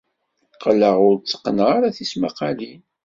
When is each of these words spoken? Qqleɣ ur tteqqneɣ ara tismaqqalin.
Qqleɣ 0.55 0.95
ur 1.07 1.15
tteqqneɣ 1.17 1.67
ara 1.75 1.95
tismaqqalin. 1.97 2.81